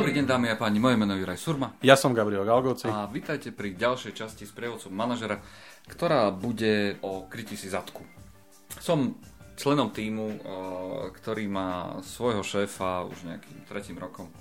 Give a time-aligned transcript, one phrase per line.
[0.00, 1.76] Dobrý deň dámy a páni, moje meno je Juraj Surma.
[1.84, 2.88] Ja som Gabriel Galgoci.
[2.88, 5.44] A vítajte pri ďalšej časti s prievodcom manažera,
[5.92, 8.00] ktorá bude o krytí si zadku.
[8.80, 9.20] Som
[9.60, 10.40] členom týmu,
[11.20, 14.32] ktorý má svojho šéfa už nejakým tretím rokom.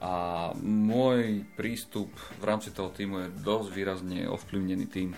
[0.00, 2.08] A môj prístup
[2.40, 5.12] v rámci toho týmu je dosť výrazne ovplyvnený tým,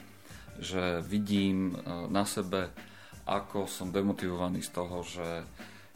[0.58, 1.78] že vidím
[2.10, 2.74] na sebe,
[3.30, 5.46] ako som demotivovaný z toho, že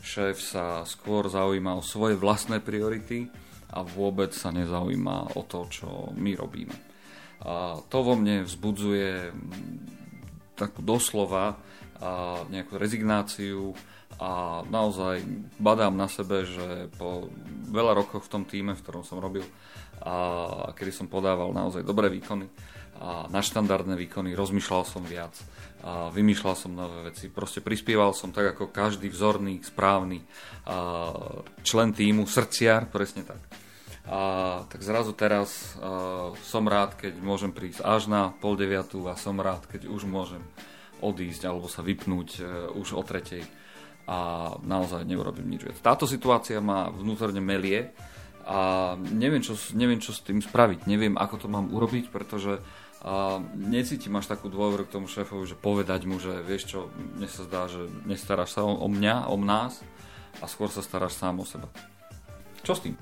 [0.07, 3.27] šéf sa skôr zaujíma o svoje vlastné priority
[3.73, 6.77] a vôbec sa nezaujíma o to, čo my robíme.
[7.43, 9.33] A to vo mne vzbudzuje
[10.55, 11.59] takú doslova
[12.03, 13.75] a nejakú rezignáciu
[14.21, 15.25] a naozaj
[15.59, 17.27] badám na sebe, že po
[17.73, 19.43] veľa rokoch v tom týme, v ktorom som robil
[20.03, 22.47] a kedy som podával naozaj dobré výkony
[23.03, 25.35] a na štandardné výkony, rozmýšľal som viac
[25.83, 27.27] a vymýšľal som nové veci.
[27.27, 30.23] Proste prispieval som tak ako každý vzorný, správny
[31.67, 33.43] člen týmu, srdciar, presne tak.
[34.03, 39.15] A, tak zrazu teraz a, som rád, keď môžem prísť až na pol deviatu a
[39.15, 40.43] som rád, keď už môžem
[41.03, 42.43] odísť alebo sa vypnúť e,
[42.79, 43.43] už o tretej
[44.07, 45.79] a naozaj neurobím nič viac.
[45.79, 47.95] Táto situácia ma vnútorne melie
[48.43, 50.91] a neviem čo, neviem, čo s tým spraviť.
[50.91, 52.59] Neviem, ako to mám urobiť, pretože
[53.03, 57.27] a necítim až takú dôveru k tomu šéfovi, že povedať mu, že vieš čo, mne
[57.27, 59.83] sa zdá, že nestaráš sa o, mňa, o nás
[60.39, 61.67] a skôr sa staráš sám o seba.
[62.63, 62.95] Čo s tým?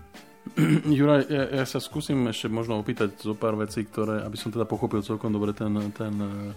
[0.99, 4.67] Juraj, ja, ja sa skúsim ešte možno opýtať zo pár vecí, ktoré, aby som teda
[4.67, 6.51] pochopil celkom dobre ten, ten, uh,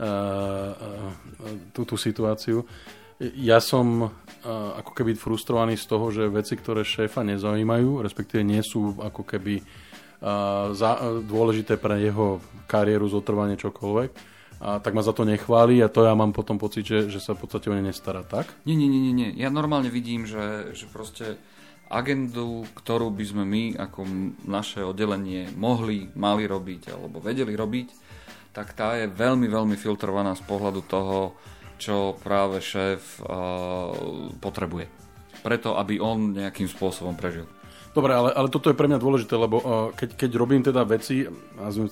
[0.00, 1.10] uh,
[1.74, 2.66] tú, tú situáciu.
[3.38, 4.10] Ja som uh,
[4.82, 9.62] ako keby frustrovaný z toho, že veci, ktoré šéfa nezaujímajú, respektíve nie sú ako keby
[9.62, 15.82] uh, za, uh, dôležité pre jeho kariéru, zotrvanie, čokoľvek, a tak ma za to nechváli
[15.84, 18.48] a to ja mám potom pocit, že, že sa v podstate o ne nestará, tak?
[18.64, 19.28] Nie, nie, nie, nie.
[19.36, 21.36] Ja normálne vidím, že, že proste
[21.90, 24.00] agendu, ktorú by sme my ako
[24.48, 27.88] naše oddelenie mohli, mali robiť alebo vedeli robiť,
[28.54, 31.34] tak tá je veľmi, veľmi filtrovaná z pohľadu toho,
[31.74, 33.90] čo práve šéf uh,
[34.38, 34.86] potrebuje.
[35.42, 37.44] Preto, aby on nejakým spôsobom prežil.
[37.94, 39.64] Dobre, ale, ale toto je pre mňa dôležité, lebo uh,
[39.94, 41.22] keď, keď robím teda veci,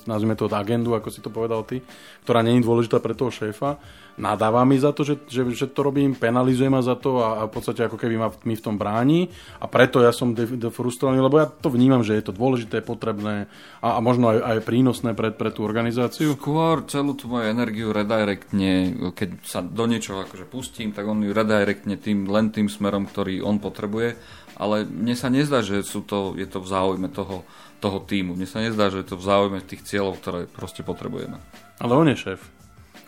[0.02, 1.78] nazvime to agendu, ako si to povedal ty,
[2.26, 3.78] ktorá je dôležitá pre toho šéfa,
[4.18, 7.42] nadáva mi za to, že, že, že to robím, penalizuje ma za to a, a
[7.48, 11.40] v podstate ako keby ma mi v tom bráni a preto ja som defrustrovaný, lebo
[11.40, 13.48] ja to vnímam, že je to dôležité, potrebné
[13.80, 16.36] a, a možno aj, aj prínosné pre, pre tú organizáciu.
[16.36, 21.32] Skôr celú tú moju energiu redirectne, keď sa do niečoho akože pustím, tak on ju
[21.32, 24.18] redirectne tým, len tým smerom, ktorý on potrebuje,
[24.56, 27.44] ale mne sa nezdá, že sú to, je to v záujme toho,
[27.82, 28.38] toho týmu.
[28.38, 31.40] Mne sa nezdá, že je to v záujme tých cieľov, ktoré proste potrebujeme.
[31.82, 32.40] Ale on je šéf.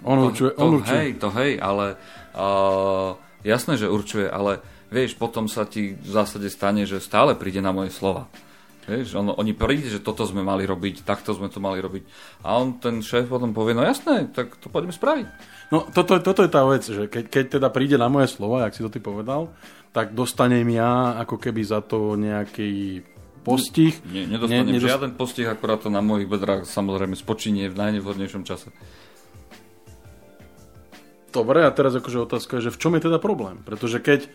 [0.04, 0.98] On to, určuje, on to, určuje.
[0.98, 1.86] Hej, to hej, ale
[2.36, 3.16] uh,
[3.46, 4.60] jasné, že určuje, ale
[4.92, 8.28] vieš, potom sa ti v zásade stane, že stále príde na moje slova.
[8.84, 12.04] Vieš, on, oni príde, že toto sme mali robiť, takto sme to mali robiť.
[12.44, 15.26] A on, ten šéf potom povie, no jasné, tak to poďme spraviť.
[15.72, 18.76] No toto, toto je tá vec, že keď, keď teda príde na moje slova, jak
[18.76, 19.48] si to ty povedal,
[19.94, 23.06] tak dostanem ja ako keby za to nejaký
[23.46, 23.94] postih.
[24.10, 24.90] Nie, nedostanem ne, nedost...
[24.90, 28.74] žiaden postih, akorát to na mojich bedrách samozrejme spočinie v najnevhodnejšom čase.
[31.30, 33.62] Dobre, a teraz akože otázka je, že v čom je teda problém?
[33.62, 34.26] Pretože keď,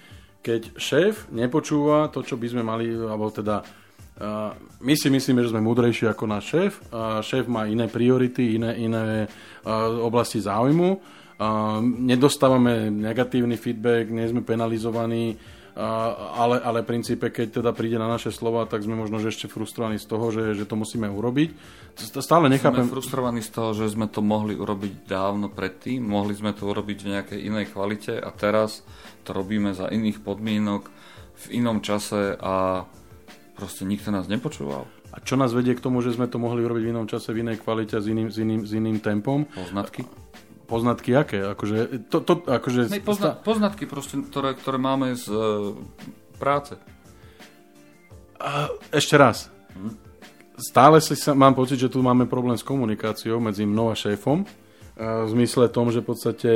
[0.43, 4.51] keď šéf nepočúva to, čo by sme mali, alebo teda uh,
[4.83, 8.75] my si myslíme, že sme múdrejší ako náš šéf, a šéf má iné priority, iné,
[8.79, 15.39] iné uh, oblasti záujmu, uh, nedostávame negatívny feedback, nie sme penalizovaní,
[15.79, 19.47] ale, ale v princípe, keď teda príde na naše slova, tak sme možno že ešte
[19.47, 21.49] frustrovaní z toho, že, že to musíme urobiť.
[22.19, 22.83] Stále nechápem...
[22.83, 26.97] Sme frustrovaní z toho, že sme to mohli urobiť dávno predtým, mohli sme to urobiť
[26.99, 28.83] v nejakej inej kvalite a teraz
[29.23, 30.91] to robíme za iných podmienok,
[31.47, 32.83] v inom čase a
[33.55, 34.83] proste nikto nás nepočúval.
[35.15, 37.47] A čo nás vedie k tomu, že sme to mohli urobiť v inom čase, v
[37.47, 39.47] inej kvalite a s iným, s iným, s iným tempom?
[39.47, 40.03] Poznatky?
[40.69, 41.41] Poznatky aké?
[41.41, 45.73] Akože, to, to, akože Nej, pozna, poznatky, proste, ktoré, ktoré máme z uh,
[46.37, 46.77] práce.
[48.37, 49.49] A, ešte raz.
[49.73, 49.97] Hm?
[50.59, 54.45] Stále si sa, mám pocit, že tu máme problém s komunikáciou medzi mnou a šéfom.
[54.99, 56.51] A v zmysle tom, že v podstate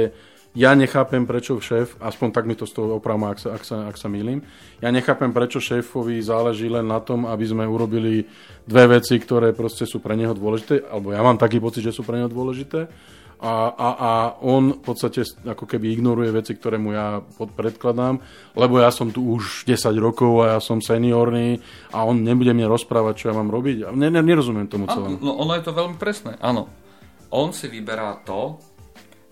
[0.53, 3.77] ja nechápem, prečo šéf, aspoň tak mi to z toho opravma, ak sa, ak, sa,
[3.89, 4.45] ak sa mýlim,
[4.85, 8.29] ja nechápem, prečo šéfovi záleží len na tom, aby sme urobili
[8.69, 12.05] dve veci, ktoré proste sú pre neho dôležité, alebo ja mám taký pocit, že sú
[12.05, 12.85] pre neho dôležité
[13.43, 18.23] a, a, a on v podstate ako keby ignoruje veci, ktoré mu ja predkladám,
[18.55, 21.59] lebo ja som tu už 10 rokov a ja som seniorný
[21.91, 23.91] a on nebude mne rozprávať, čo ja mám robiť.
[23.91, 25.19] Ne, ne, nerozumiem tomu celému.
[25.19, 26.71] No, ono je to veľmi presné, áno.
[27.35, 28.63] On si vyberá to,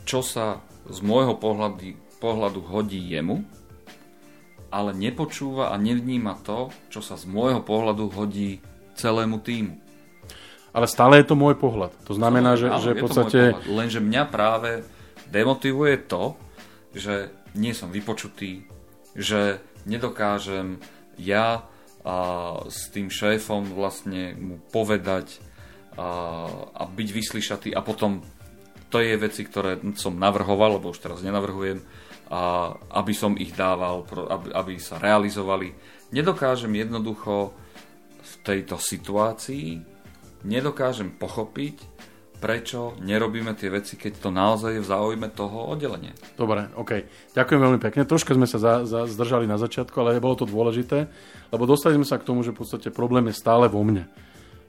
[0.03, 0.59] čo sa
[0.91, 3.61] z môjho pohľadu, pohľadu hodí jemu
[4.71, 8.63] ale nepočúva a nevníma to, čo sa z môjho pohľadu hodí
[8.95, 9.90] celému týmu.
[10.71, 11.91] Ale stále je to môj pohľad.
[12.07, 13.39] To znamená, že, Áno, že v podstate...
[13.67, 14.87] Lenže mňa práve
[15.27, 16.39] demotivuje to,
[16.95, 18.63] že nie som vypočutý,
[19.11, 20.79] že nedokážem
[21.19, 21.67] ja
[22.07, 22.15] a,
[22.71, 25.43] s tým šéfom vlastne mu povedať
[25.99, 28.23] a, a byť vyslyšatý a potom
[28.91, 31.79] to je veci, ktoré som navrhoval, lebo už teraz nenavrhujem,
[32.31, 35.71] a aby som ich dával, aby, aby sa realizovali.
[36.11, 37.55] Nedokážem jednoducho
[38.19, 39.90] v tejto situácii,
[40.43, 41.81] nedokážem pochopiť,
[42.41, 46.17] prečo nerobíme tie veci, keď to naozaj je v záujme toho oddelenia.
[46.33, 47.05] Dobre, OK.
[47.37, 48.09] Ďakujem veľmi pekne.
[48.09, 51.05] Troška sme sa za, za, zdržali na začiatku, ale bolo to dôležité,
[51.53, 54.09] lebo dostali sme sa k tomu, že v podstate problém je stále vo mne.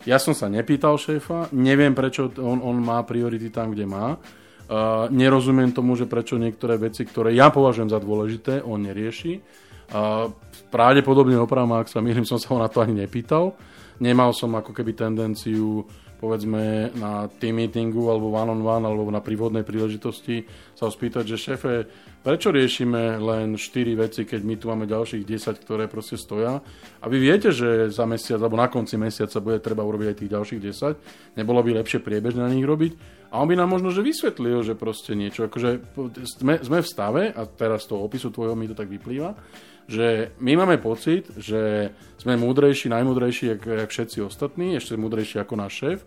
[0.05, 4.21] Ja som sa nepýtal šéfa, neviem, prečo on, on má priority tam, kde má.
[4.69, 9.41] Uh, nerozumiem tomu, že prečo niektoré veci, ktoré ja považujem za dôležité, on nerieši.
[9.93, 10.29] Uh,
[10.69, 13.57] pravdepodobne opravom, ak sa milím, som sa ho na to ani nepýtal.
[14.01, 15.85] Nemal som ako keby tendenciu
[16.23, 20.47] povedzme na team meetingu alebo one on one alebo na prívodnej príležitosti
[20.79, 21.73] sa spýtať, že šéfe,
[22.23, 26.63] prečo riešime len 4 veci, keď my tu máme ďalších 10, ktoré proste stoja.
[27.03, 30.31] A vy viete, že za mesiac alebo na konci mesiaca bude treba urobiť aj tých
[30.31, 30.61] ďalších
[31.35, 31.43] 10.
[31.43, 32.95] Nebolo by lepšie priebežne na nich robiť?
[33.35, 35.99] A on by nám možno, že vysvetlil, že proste niečo, akože
[36.39, 39.35] sme, sme v stave, a teraz z toho opisu tvojho mi to tak vyplýva,
[39.87, 45.55] že my máme pocit, že sme múdrejší, najmúdrejší, jak, jak všetci ostatní, ešte múdrejší ako
[45.59, 45.99] náš šéf.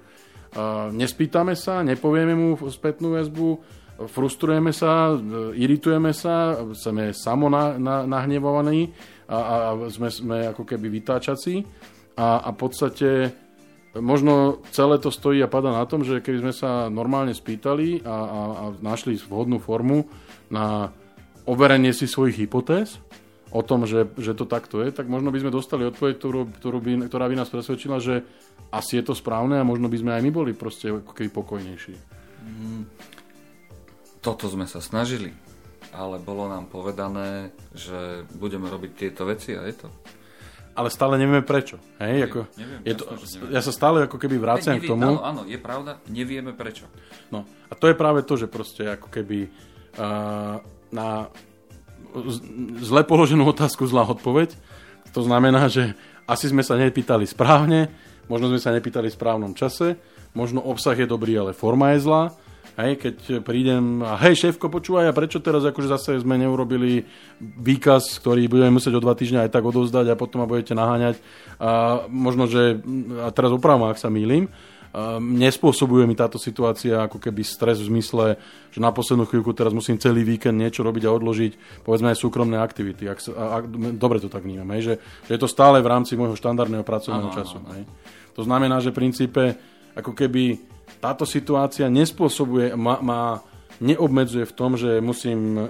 [0.56, 3.60] Uh, nespýtame sa, nepovieme mu spätnú väzbu,
[4.07, 5.16] frustrujeme sa,
[5.56, 8.92] iritujeme sa, sme samo na, na, nahnevovaní
[9.31, 9.56] a, a
[9.88, 11.63] sme, sme ako keby vytáčací
[12.19, 13.10] a, a v podstate
[13.95, 18.12] možno celé to stojí a pada na tom, že keby sme sa normálne spýtali a,
[18.12, 20.04] a, a našli vhodnú formu
[20.51, 20.92] na
[21.48, 23.00] overenie si svojich hypotéz,
[23.56, 26.78] o tom, že, že to takto je, tak možno by sme dostali odpoveď, ktorú, ktorú
[26.84, 28.28] by, ktorá by nás presvedčila, že
[28.68, 31.96] asi je to správne a možno by sme aj my boli proste ako keby pokojnejší.
[32.44, 32.84] Mm,
[34.19, 35.31] toto sme sa snažili,
[35.96, 39.90] ale bolo nám povedané, že budeme robiť tieto veci a je to.
[40.75, 41.80] Ale stále nevieme prečo.
[42.04, 42.12] Hej?
[42.12, 43.56] Neviem, ako, neviem, je to, neviem.
[43.56, 45.16] ja sa stále ako keby vraciam k tomu.
[45.16, 46.92] Áno, áno, je pravda, nevieme prečo.
[47.31, 49.48] No, a to je práve to, že proste ako keby
[49.96, 50.60] uh,
[50.92, 51.31] na
[52.80, 54.56] zle položenú otázku zlá odpoveď.
[55.12, 55.96] To znamená, že
[56.26, 57.92] asi sme sa nepýtali správne,
[58.26, 60.00] možno sme sa nepýtali v správnom čase,
[60.34, 62.24] možno obsah je dobrý, ale forma je zlá.
[62.76, 63.16] Hej, keď
[63.48, 67.08] prídem a hej, šéfko, počúvaj, a prečo teraz akože zase sme neurobili
[67.40, 71.16] výkaz, ktorý budeme musieť o dva týždňa aj tak odovzdať a potom ma budete naháňať.
[71.56, 72.84] A možno, že,
[73.24, 74.52] a teraz opravom, ak sa mýlim,
[74.96, 78.40] Ehm, nespôsobuje mi táto situácia ako keby stres v zmysle,
[78.72, 82.56] že na poslednú chvíľku teraz musím celý víkend niečo robiť a odložiť, povedzme aj súkromné
[82.56, 83.04] aktivity.
[83.12, 83.60] Ak, a,
[83.92, 84.96] dobre to tak vnímam, že,
[85.28, 87.60] že je to stále v rámci môjho štandardného pracovného ano, času.
[87.60, 87.76] Ano.
[87.76, 87.84] Hej.
[88.40, 89.44] To znamená, že v princípe
[90.00, 90.64] ako keby
[91.04, 93.44] táto situácia nespôsobuje, má, má
[93.83, 95.62] neobmedzuje v tom, že musím e,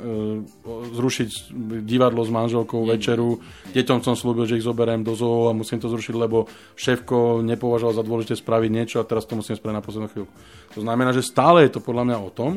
[0.93, 3.41] zrušiť divadlo s manželkou, nie, večeru.
[3.73, 6.45] Deťom som slúbil, že ich zoberiem do zoo a musím to zrušiť, lebo
[6.77, 10.33] šéfko nepovažoval za dôležité spraviť niečo a teraz to musím spraviť na poslednú chvíľku.
[10.77, 12.51] To znamená, že stále je to podľa mňa o tom,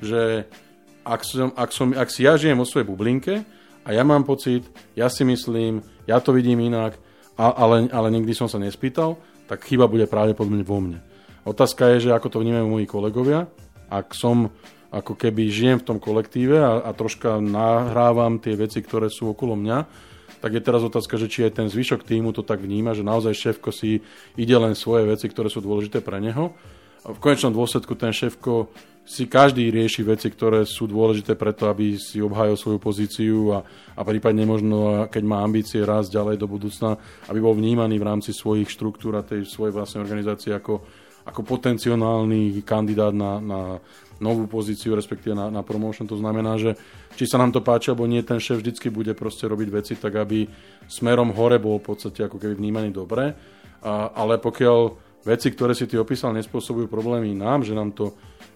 [0.00, 0.48] že
[1.04, 3.44] ak, som, ak, som, ak si ja žijem vo svojej bublinke
[3.84, 4.64] a ja mám pocit,
[4.96, 6.96] ja si myslím, ja to vidím inak,
[7.36, 11.04] a, ale, ale nikdy som sa nespýtal, tak chyba bude pravdepodobne vo mne.
[11.44, 13.44] Otázka je, že ako to vnímajú moji kolegovia.
[13.92, 14.48] Ak som
[14.94, 19.58] ako keby žijem v tom kolektíve a, a troška nahrávam tie veci, ktoré sú okolo
[19.58, 19.78] mňa,
[20.38, 23.32] tak je teraz otázka, že či aj ten zvyšok týmu to tak vníma, že naozaj
[23.34, 24.04] šéfko si
[24.38, 26.54] ide len svoje veci, ktoré sú dôležité pre neho.
[27.04, 28.68] A v konečnom dôsledku ten šéfko
[29.04, 33.58] si každý rieši veci, ktoré sú dôležité preto, aby si obhájil svoju pozíciu a,
[33.92, 36.96] a prípadne možno, keď má ambície rásť ďalej do budúcna,
[37.28, 40.80] aby bol vnímaný v rámci svojich štruktúr a tej svojej vlastnej organizácie ako,
[41.24, 43.60] ako potenciálny kandidát na, na,
[44.22, 46.06] novú pozíciu, respektíve na, na promotion.
[46.06, 46.76] To znamená, že
[47.14, 50.14] či sa nám to páči, alebo nie, ten šéf vždycky bude proste robiť veci tak,
[50.14, 50.46] aby
[50.86, 53.34] smerom hore bol v podstate ako keby vnímaný dobre.
[53.84, 54.78] A, ale pokiaľ
[55.26, 58.14] veci, ktoré si ty opísal, nespôsobujú problémy nám, že nám to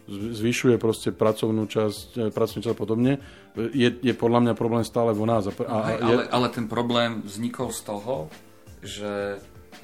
[0.08, 3.12] zvyšuje proste pracovnú časť, e, pracovnú časť a podobne,
[3.56, 5.44] je, je podľa mňa problém stále vo nás.
[5.44, 6.14] A, a, Hej, je...
[6.16, 8.32] ale, ale ten problém vznikol z toho,
[8.80, 9.36] že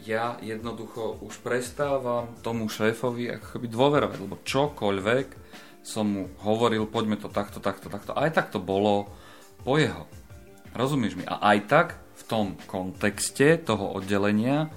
[0.05, 5.27] ja jednoducho už prestávam tomu šéfovi akoby dôverovať, lebo čokoľvek
[5.85, 8.17] som mu hovoril, poďme to takto, takto, takto.
[8.17, 9.13] Aj tak to bolo
[9.65, 10.09] po jeho.
[10.73, 11.25] Rozumieš mi?
[11.29, 14.73] A aj tak v tom kontexte toho oddelenia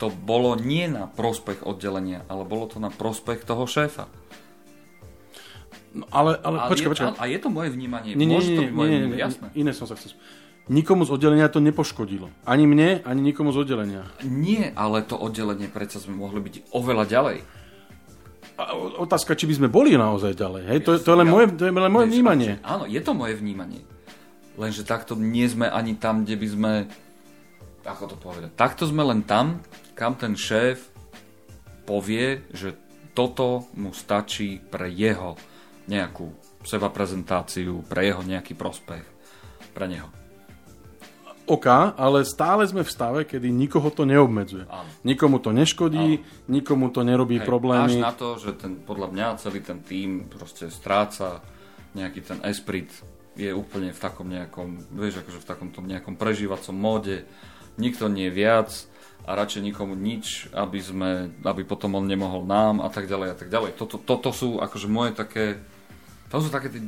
[0.00, 4.08] to bolo nie na prospech oddelenia, ale bolo to na prospech toho šéfa.
[5.90, 7.08] No, ale, ale a počkaj, je, počkaj.
[7.18, 8.14] A, a je to moje vnímanie.
[8.14, 9.50] Nie, nie, nie, nie, vnímanie, nie, jasné.
[9.58, 10.14] Iné som sa chcel...
[10.70, 12.30] nikomu z oddelenia to nepoškodilo.
[12.46, 14.06] Ani mne, ani nikomu z oddelenia.
[14.22, 17.38] Nie, ale to oddelenie predsa sme mohli byť oveľa ďalej.
[18.60, 20.62] A otázka, či by sme boli naozaj ďalej.
[20.70, 20.78] Hej?
[20.86, 22.62] To, to, je len moje, to je len moje vnímanie.
[22.62, 23.82] Áno, je to moje vnímanie.
[24.54, 26.72] Lenže takto nie sme ani tam, kde by sme...
[27.88, 28.52] Ako to povedať?
[28.54, 29.64] Takto sme len tam,
[29.96, 30.92] kam ten šéf
[31.88, 32.76] povie, že
[33.16, 35.34] toto mu stačí pre jeho
[35.88, 36.28] nejakú
[36.60, 39.04] seba prezentáciu, pre jeho nejaký prospech,
[39.72, 40.19] pre neho.
[41.50, 41.66] OK,
[41.98, 44.70] ale stále sme v stave, kedy nikoho to neobmedzuje.
[44.70, 44.86] Áno.
[45.02, 46.46] Nikomu to neškodí, Áno.
[46.46, 47.98] nikomu to nerobí Hej, problémy.
[47.98, 51.42] Až na to, že ten, podľa mňa celý ten tým proste stráca
[51.98, 52.86] nejaký ten esprit,
[53.34, 57.26] je úplne v takom nejakom, vieš, akože v takom tom nejakom prežívacom móde,
[57.78, 58.70] nikto nie viac
[59.26, 61.10] a radšej nikomu nič, aby sme,
[61.42, 63.74] aby potom on nemohol nám a tak ďalej a tak ďalej.
[63.74, 65.58] Toto, toto sú akože moje také,
[66.30, 66.82] to sú také tie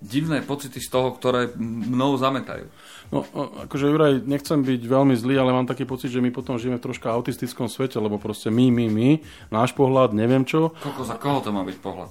[0.00, 2.68] divné pocity z toho, ktoré mnou zametajú.
[3.08, 3.24] No,
[3.64, 6.84] akože Juraj, nechcem byť veľmi zlý, ale mám taký pocit, že my potom žijeme v
[6.90, 9.08] troška autistickom svete, lebo proste my, my, my,
[9.48, 10.74] náš pohľad, neviem čo.
[10.82, 12.10] Koľko za koho to má byť pohľad?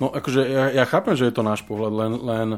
[0.00, 2.48] No, akože ja, ja chápem, že je to náš pohľad, len, len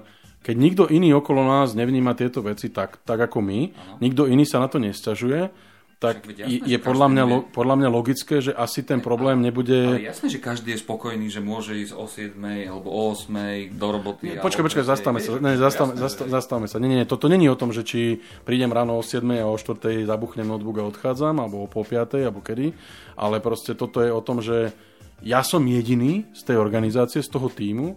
[0.46, 3.98] keď nikto iný okolo nás nevníma tieto veci tak, tak ako my, ano.
[3.98, 5.71] nikto iný sa na to nesťažuje,
[6.02, 10.02] tak jasné, je podľa mňa, lo, podľa mňa logické, že asi ten problém nebude...
[10.02, 12.34] Ale jasné, že každý je spokojný, že môže ísť o 7
[12.66, 14.34] alebo o 8 do roboty.
[14.34, 15.38] Nie, počkaj, počkaj, zastavme sa.
[15.38, 16.82] Ne, zastavme, jasné, zastavme sa.
[16.82, 20.02] Nie, nie, toto není o tom, že či prídem ráno o 7 a o 4
[20.02, 22.74] zabuchnem notebook a odchádzam, alebo o pol 5, alebo kedy.
[23.14, 24.74] Ale proste toto je o tom, že
[25.22, 27.94] ja som jediný z tej organizácie, z toho týmu,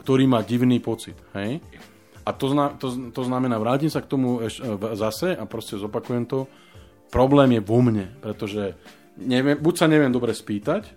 [0.00, 1.20] ktorý má divný pocit.
[1.36, 1.60] Hej?
[2.22, 4.62] A to, zna, to, to znamená, vrátim sa k tomu eš,
[4.94, 6.46] zase a proste zopakujem to,
[7.12, 8.72] problém je vo mne, pretože
[9.20, 10.88] neviem, buď sa neviem dobre spýtať,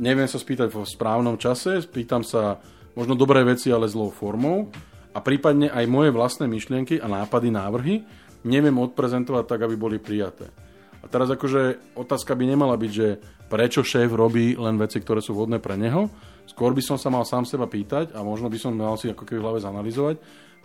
[0.00, 2.56] neviem sa spýtať v správnom čase, spýtam sa
[2.96, 4.72] možno dobré veci, ale zlou formou
[5.12, 7.94] a prípadne aj moje vlastné myšlienky a nápady, návrhy
[8.48, 10.48] neviem odprezentovať tak, aby boli prijaté.
[11.00, 15.32] A teraz akože otázka by nemala byť, že prečo šéf robí len veci, ktoré sú
[15.36, 16.08] vhodné pre neho.
[16.44, 19.24] Skôr by som sa mal sám seba pýtať a možno by som mal si ako
[19.24, 20.16] keby v hlave zanalizovať,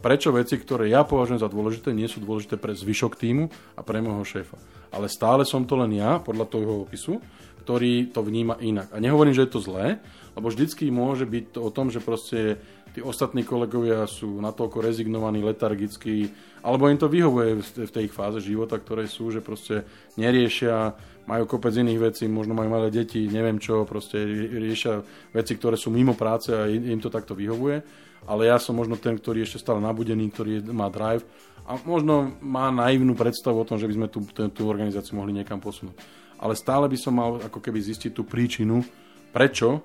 [0.02, 4.00] prečo veci, ktoré ja považujem za dôležité, nie sú dôležité pre zvyšok týmu a pre
[4.00, 4.58] môjho šéfa.
[4.94, 7.20] Ale stále som to len ja, podľa toho opisu,
[7.66, 8.94] ktorý to vníma inak.
[8.94, 9.98] A nehovorím, že je to zlé,
[10.38, 12.62] lebo vždycky môže byť to o tom, že proste
[12.94, 16.30] tí ostatní kolegovia sú natoľko rezignovaní, letargickí,
[16.62, 19.84] alebo im to vyhovuje v tej fáze života, ktoré sú, že proste
[20.16, 20.94] neriešia,
[21.26, 25.02] majú kopec iných vecí, možno majú malé deti, neviem čo, proste riešia
[25.34, 27.82] veci, ktoré sú mimo práce a im to takto vyhovuje
[28.26, 31.26] ale ja som možno ten, ktorý ešte stále nabudený, ktorý má drive
[31.66, 35.34] a možno má naivnú predstavu o tom, že by sme tú, tú, tú organizáciu mohli
[35.34, 35.98] niekam posunúť.
[36.38, 38.86] Ale stále by som mal ako keby zistiť tú príčinu,
[39.34, 39.82] prečo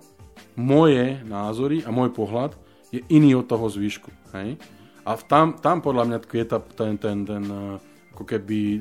[0.56, 2.56] moje názory a môj pohľad
[2.90, 4.10] je iný od toho zvyšku.
[4.34, 4.58] Hej?
[5.06, 7.76] A tam, tam podľa mňa je tá, ten, ten, ten, eh,
[8.12, 8.80] ako keby eh,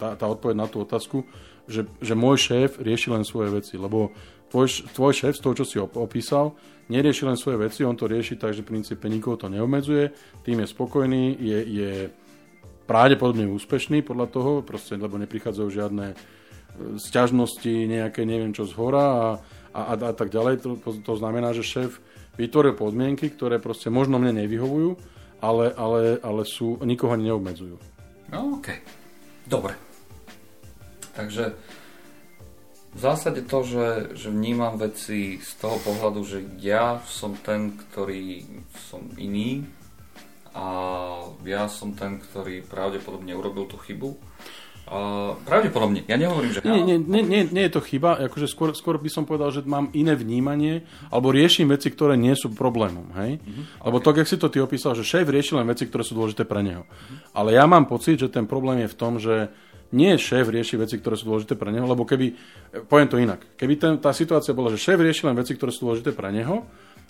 [0.00, 1.22] tá, tá odpoveď na tú otázku,
[1.68, 4.10] že, že môj šéf rieši len svoje veci, lebo
[4.50, 6.56] tvoj, tvoj šéf z toho, čo si opísal,
[6.88, 10.10] nerieši len svoje veci, on to rieši tak, že v princípe nikoho to neobmedzuje,
[10.44, 11.92] tým je spokojný, je, je
[12.88, 16.16] pravdepodobne úspešný podľa toho, proste, lebo neprichádzajú žiadne e,
[16.96, 19.26] sťažnosti, nejaké neviem čo z hora a,
[19.76, 20.64] a, a, a tak ďalej.
[20.64, 22.00] To, to znamená, že šéf
[22.40, 24.96] vytvoril podmienky, ktoré proste možno mne nevyhovujú,
[25.44, 27.76] ale, ale, ale sú, nikoho neobmedzujú.
[28.32, 28.72] No, OK.
[29.44, 29.76] Dobre.
[31.12, 31.52] Takže
[32.94, 38.48] v zásade to, že, že vnímam veci z toho pohľadu, že ja som ten, ktorý
[38.88, 39.68] som iný
[40.56, 40.66] a
[41.44, 44.16] ja som ten, ktorý pravdepodobne urobil tú chybu.
[44.88, 46.64] Uh, pravdepodobne, ja nehovorím, že...
[46.64, 49.60] Nie, nie, nie, nie, nie je to chyba, akože skôr, skôr by som povedal, že
[49.68, 53.36] mám iné vnímanie, alebo riešim veci, ktoré nie sú problémom, hej?
[53.36, 54.16] Uh-huh, Alebo okay.
[54.16, 56.64] to, jak si to ty opísal, že šéf rieši len veci, ktoré sú dôležité pre
[56.64, 56.88] neho.
[56.88, 57.20] Uh-huh.
[57.36, 59.52] Ale ja mám pocit, že ten problém je v tom, že
[59.92, 62.36] nie šéf rieši veci, ktoré sú dôležité pre neho, lebo keby,
[62.88, 65.88] poviem to inak, keby ten, tá situácia bola, že šéf rieši len veci, ktoré sú
[65.88, 66.68] dôležité pre neho,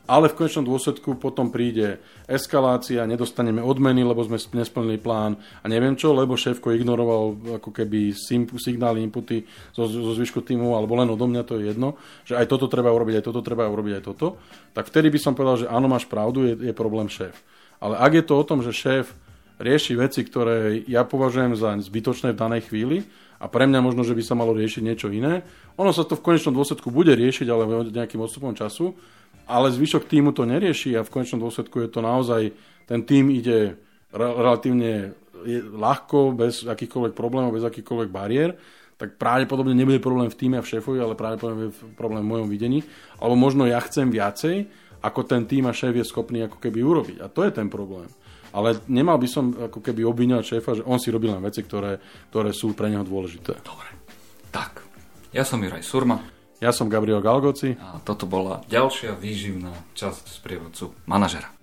[0.09, 6.01] ale v konečnom dôsledku potom príde eskalácia, nedostaneme odmeny, lebo sme nesplnili plán a neviem
[6.01, 8.17] čo, lebo šéfko ignoroval ako keby
[8.57, 9.45] signály, inputy
[9.77, 12.89] zo, zo zvyšku týmu, alebo len odo mňa, to je jedno, že aj toto treba
[12.89, 14.41] urobiť, aj toto treba urobiť, aj toto,
[14.73, 17.37] tak vtedy by som povedal, že áno, máš pravdu, je, je problém šéf.
[17.77, 19.13] Ale ak je to o tom, že šéf
[19.59, 23.07] rieši veci, ktoré ja považujem za zbytočné v danej chvíli
[23.39, 25.43] a pre mňa možno, že by sa malo riešiť niečo iné.
[25.79, 28.95] Ono sa to v konečnom dôsledku bude riešiť, ale nejakým odstupom času,
[29.47, 32.51] ale zvyšok týmu to nerieši a v konečnom dôsledku je to naozaj,
[32.87, 33.79] ten tým ide
[34.11, 35.15] re- relatívne
[35.75, 38.59] ľahko, bez akýchkoľvek problémov, bez akýchkoľvek bariér,
[38.99, 42.49] tak pravdepodobne nebude problém v týme a v šéfovi, ale pravdepodobne je problém v mojom
[42.51, 42.83] videní.
[43.23, 44.67] Alebo možno ja chcem viacej,
[44.99, 47.17] ako ten tým a šéf je schopný ako keby urobiť.
[47.23, 48.11] A to je ten problém.
[48.55, 52.01] Ale nemal by som ako keby obviňovať šéfa, že on si robil len veci, ktoré,
[52.33, 53.61] ktoré sú pre neho dôležité.
[53.61, 53.89] Dobre.
[54.49, 54.81] Tak,
[55.35, 56.25] ja som Juraj Surma.
[56.59, 57.79] Ja som Gabriel Galgoci.
[57.79, 61.58] A toto bola ďalšia výživná časť z prievodcu manažera.